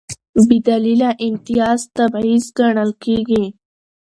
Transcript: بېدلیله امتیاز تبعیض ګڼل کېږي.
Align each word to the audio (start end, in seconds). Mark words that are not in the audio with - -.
بېدلیله 0.47 1.09
امتیاز 1.27 1.79
تبعیض 1.97 2.45
ګڼل 2.59 2.89
کېږي. 3.03 3.45